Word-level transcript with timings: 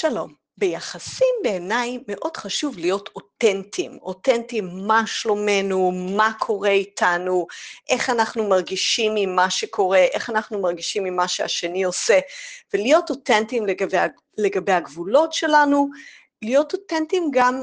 שלום. 0.00 0.32
ביחסים 0.58 1.34
בעיניי 1.42 1.98
מאוד 2.08 2.36
חשוב 2.36 2.78
להיות 2.78 3.10
אותנטיים. 3.16 3.98
אותנטיים 4.02 4.86
מה 4.86 5.02
שלומנו, 5.06 5.92
מה 6.16 6.32
קורה 6.38 6.70
איתנו, 6.70 7.46
איך 7.88 8.10
אנחנו 8.10 8.48
מרגישים 8.48 9.12
ממה 9.14 9.50
שקורה, 9.50 9.98
איך 9.98 10.30
אנחנו 10.30 10.60
מרגישים 10.60 11.04
ממה 11.04 11.28
שהשני 11.28 11.84
עושה, 11.84 12.18
ולהיות 12.74 13.10
אותנטיים 13.10 13.66
לגבי, 13.66 13.96
לגבי 14.38 14.72
הגבולות 14.72 15.32
שלנו, 15.32 15.88
להיות 16.42 16.72
אותנטיים 16.72 17.30
גם 17.32 17.62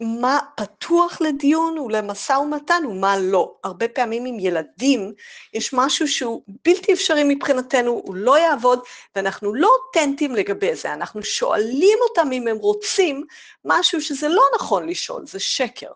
מה 0.00 0.38
פתוח 0.56 1.20
לדיון 1.20 1.78
ולמשא 1.78 2.32
ומתן 2.32 2.82
ומה 2.88 3.18
לא. 3.18 3.54
הרבה 3.64 3.88
פעמים 3.88 4.24
עם 4.24 4.38
ילדים 4.40 5.12
יש 5.54 5.72
משהו 5.72 6.08
שהוא 6.08 6.42
בלתי 6.64 6.92
אפשרי 6.92 7.22
מבחינתנו, 7.24 7.90
הוא 8.04 8.14
לא 8.14 8.38
יעבוד, 8.38 8.80
ואנחנו 9.16 9.54
לא 9.54 9.68
אותנטיים 9.68 10.34
לגבי 10.34 10.74
זה, 10.74 10.92
אנחנו 10.92 11.22
שואלים 11.22 11.98
אותם 12.08 12.32
אם 12.32 12.48
הם 12.48 12.56
רוצים 12.56 13.24
משהו 13.64 14.00
שזה 14.00 14.28
לא 14.28 14.42
נכון 14.54 14.88
לשאול, 14.88 15.26
זה 15.26 15.40
שקר. 15.40 15.90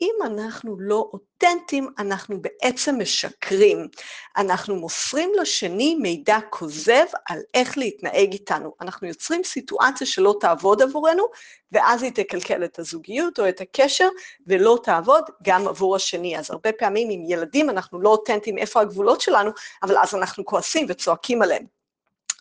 אם 0.00 0.14
אנחנו 0.24 0.76
לא 0.80 1.10
אותנטיים, 1.12 1.88
אנחנו 1.98 2.42
בעצם 2.42 2.98
משקרים. 2.98 3.88
אנחנו 4.36 4.76
מוסרים 4.76 5.32
לשני 5.40 5.94
מידע 5.94 6.38
כוזב 6.50 7.04
על 7.28 7.38
איך 7.54 7.78
להתנהג 7.78 8.32
איתנו. 8.32 8.74
אנחנו 8.80 9.06
יוצרים 9.06 9.44
סיטואציה 9.44 10.06
שלא 10.06 10.36
תעבוד 10.40 10.82
עבורנו, 10.82 11.24
ואז 11.72 12.02
היא 12.02 12.12
תקלקל 12.14 12.64
את 12.64 12.78
הזוגיות 12.78 13.38
או 13.38 13.48
את 13.48 13.60
הקשר, 13.60 14.08
ולא 14.46 14.78
תעבוד 14.82 15.24
גם 15.42 15.68
עבור 15.68 15.96
השני. 15.96 16.38
אז 16.38 16.50
הרבה 16.50 16.72
פעמים 16.72 17.10
עם 17.10 17.24
ילדים 17.28 17.70
אנחנו 17.70 18.00
לא 18.00 18.08
אותנטיים 18.08 18.58
איפה 18.58 18.80
הגבולות 18.80 19.20
שלנו, 19.20 19.50
אבל 19.82 19.98
אז 19.98 20.14
אנחנו 20.14 20.44
כועסים 20.44 20.86
וצועקים 20.88 21.42
עליהם. 21.42 21.64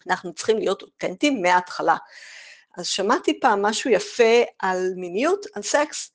אנחנו 0.08 0.34
צריכים 0.34 0.58
להיות 0.58 0.82
אותנטיים 0.82 1.42
מההתחלה. 1.42 1.96
אז 2.78 2.88
שמעתי 2.88 3.40
פעם 3.40 3.62
משהו 3.62 3.90
יפה 3.90 4.42
על 4.60 4.94
מיניות, 4.96 5.46
על 5.56 5.62
סקס, 5.62 6.13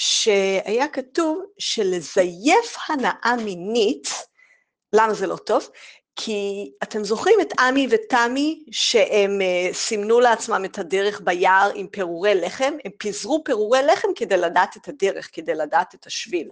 שהיה 0.00 0.88
כתוב 0.88 1.42
שלזייף 1.58 2.76
הנאה 2.88 3.36
מינית, 3.44 4.08
למה 4.92 5.14
זה 5.14 5.26
לא 5.26 5.36
טוב? 5.36 5.70
כי 6.16 6.70
אתם 6.82 7.04
זוכרים 7.04 7.40
את 7.40 7.60
עמי 7.60 7.88
ותמי 7.90 8.64
שהם 8.70 9.40
uh, 9.40 9.74
סימנו 9.74 10.20
לעצמם 10.20 10.64
את 10.64 10.78
הדרך 10.78 11.20
ביער 11.24 11.70
עם 11.74 11.86
פירורי 11.86 12.34
לחם? 12.34 12.72
הם 12.84 12.92
פיזרו 12.98 13.44
פירורי 13.44 13.82
לחם 13.82 14.08
כדי 14.16 14.36
לדעת 14.36 14.76
את 14.76 14.88
הדרך, 14.88 15.30
כדי 15.32 15.54
לדעת 15.54 15.94
את 15.94 16.06
השביל. 16.06 16.48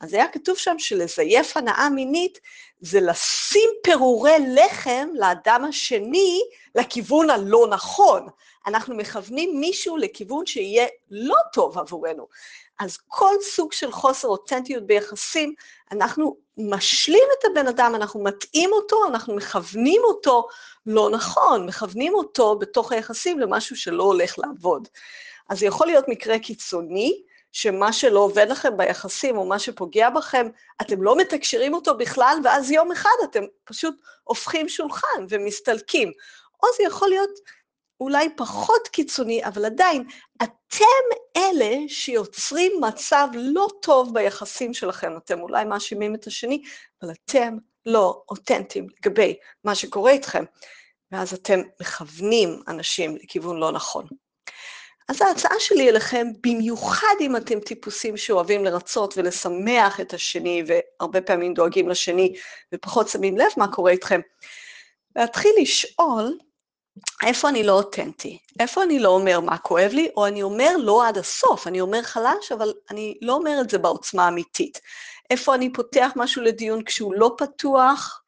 אז 0.00 0.14
היה 0.14 0.28
כתוב 0.28 0.56
שם 0.56 0.78
שלזייף 0.78 1.56
הנאה 1.56 1.90
מינית 1.90 2.38
זה 2.80 3.00
לשים 3.00 3.70
פירורי 3.82 4.36
לחם 4.48 5.08
לאדם 5.14 5.64
השני 5.68 6.40
לכיוון 6.74 7.30
הלא 7.30 7.66
נכון. 7.70 8.26
אנחנו 8.66 8.96
מכוונים 8.96 9.60
מישהו 9.60 9.96
לכיוון 9.96 10.46
שיהיה 10.46 10.86
לא 11.10 11.36
טוב 11.52 11.78
עבורנו. 11.78 12.26
אז 12.80 12.98
כל 13.08 13.34
סוג 13.42 13.72
של 13.72 13.92
חוסר 13.92 14.28
אותנטיות 14.28 14.86
ביחסים, 14.86 15.54
אנחנו 15.92 16.36
משלים 16.58 17.24
את 17.38 17.44
הבן 17.44 17.66
אדם, 17.66 17.94
אנחנו 17.94 18.24
מטעים 18.24 18.72
אותו, 18.72 19.06
אנחנו 19.08 19.34
מכוונים 19.36 20.00
אותו 20.04 20.48
לא 20.86 21.10
נכון, 21.10 21.66
מכוונים 21.66 22.14
אותו 22.14 22.58
בתוך 22.58 22.92
היחסים 22.92 23.38
למשהו 23.38 23.76
שלא 23.76 24.02
הולך 24.02 24.38
לעבוד. 24.38 24.88
אז 25.48 25.58
זה 25.58 25.66
יכול 25.66 25.86
להיות 25.86 26.04
מקרה 26.08 26.38
קיצוני, 26.38 27.22
שמה 27.52 27.92
שלא 27.92 28.20
עובד 28.20 28.46
לכם 28.48 28.76
ביחסים 28.76 29.36
או 29.36 29.44
מה 29.44 29.58
שפוגע 29.58 30.10
בכם, 30.10 30.46
אתם 30.80 31.02
לא 31.02 31.16
מתקשרים 31.16 31.74
אותו 31.74 31.96
בכלל, 31.96 32.38
ואז 32.44 32.70
יום 32.70 32.92
אחד 32.92 33.10
אתם 33.24 33.42
פשוט 33.64 33.94
הופכים 34.24 34.68
שולחן 34.68 35.26
ומסתלקים. 35.28 36.12
או 36.62 36.68
זה 36.76 36.82
יכול 36.84 37.08
להיות 37.08 37.30
אולי 38.00 38.28
פחות 38.36 38.88
קיצוני, 38.88 39.44
אבל 39.44 39.64
עדיין, 39.64 40.04
אתם 40.42 40.84
אלה 41.36 41.76
שיוצרים 41.88 42.72
מצב 42.80 43.28
לא 43.34 43.68
טוב 43.82 44.14
ביחסים 44.14 44.74
שלכם. 44.74 45.12
אתם 45.16 45.40
אולי 45.40 45.64
מאשימים 45.64 46.14
את 46.14 46.26
השני, 46.26 46.62
אבל 47.02 47.10
אתם 47.10 47.56
לא 47.86 48.22
אותנטיים 48.28 48.86
לגבי 48.98 49.38
מה 49.64 49.74
שקורה 49.74 50.10
איתכם, 50.10 50.44
ואז 51.12 51.34
אתם 51.34 51.60
מכוונים 51.80 52.62
אנשים 52.68 53.16
לכיוון 53.16 53.56
לא 53.56 53.72
נכון. 53.72 54.06
אז 55.10 55.22
ההצעה 55.22 55.54
שלי 55.58 55.88
אליכם, 55.88 56.26
במיוחד 56.42 57.14
אם 57.20 57.36
אתם 57.36 57.60
טיפוסים 57.60 58.16
שאוהבים 58.16 58.64
לרצות 58.64 59.14
ולשמח 59.16 60.00
את 60.00 60.14
השני, 60.14 60.62
והרבה 60.66 61.20
פעמים 61.20 61.54
דואגים 61.54 61.88
לשני 61.88 62.34
ופחות 62.74 63.08
שמים 63.08 63.38
לב 63.38 63.46
מה 63.56 63.72
קורה 63.72 63.90
איתכם, 63.90 64.20
להתחיל 65.16 65.52
לשאול, 65.62 66.38
איפה 67.26 67.48
אני 67.48 67.62
לא 67.62 67.72
אותנטי? 67.72 68.38
איפה 68.60 68.82
אני 68.82 68.98
לא 68.98 69.08
אומר 69.08 69.40
מה 69.40 69.58
כואב 69.58 69.90
לי, 69.92 70.10
או 70.16 70.26
אני 70.26 70.42
אומר 70.42 70.76
לא 70.78 71.08
עד 71.08 71.18
הסוף, 71.18 71.66
אני 71.66 71.80
אומר 71.80 72.02
חלש, 72.02 72.52
אבל 72.52 72.72
אני 72.90 73.18
לא 73.22 73.32
אומר 73.32 73.58
את 73.60 73.70
זה 73.70 73.78
בעוצמה 73.78 74.28
אמיתית. 74.28 74.80
איפה 75.30 75.54
אני 75.54 75.72
פותח 75.72 76.10
משהו 76.16 76.42
לדיון 76.42 76.84
כשהוא 76.84 77.14
לא 77.14 77.34
פתוח? 77.38 78.22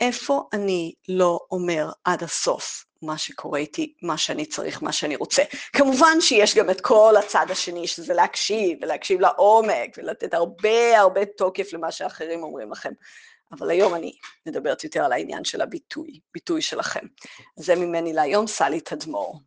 איפה 0.00 0.42
אני 0.52 0.94
לא 1.08 1.38
אומר 1.50 1.90
עד 2.04 2.22
הסוף 2.22 2.84
מה 3.02 3.18
שקורה 3.18 3.58
איתי, 3.58 3.94
מה 4.02 4.18
שאני 4.18 4.46
צריך, 4.46 4.82
מה 4.82 4.92
שאני 4.92 5.16
רוצה. 5.16 5.42
כמובן 5.72 6.20
שיש 6.20 6.56
גם 6.56 6.70
את 6.70 6.80
כל 6.80 7.14
הצד 7.18 7.46
השני, 7.50 7.86
שזה 7.86 8.14
להקשיב, 8.14 8.78
ולהקשיב 8.82 9.20
לעומק, 9.20 9.98
ולתת 9.98 10.34
הרבה 10.34 10.98
הרבה 10.98 11.24
תוקף 11.24 11.72
למה 11.72 11.90
שאחרים 11.92 12.42
אומרים 12.42 12.72
לכם. 12.72 12.92
אבל 13.52 13.70
היום 13.70 13.94
אני 13.94 14.12
מדברת 14.46 14.84
יותר 14.84 15.04
על 15.04 15.12
העניין 15.12 15.44
של 15.44 15.60
הביטוי, 15.60 16.20
ביטוי 16.34 16.62
שלכם. 16.62 17.06
זה 17.56 17.74
ממני 17.74 18.12
להיום, 18.12 18.46
סלי 18.46 18.80
תדמור. 18.80 19.40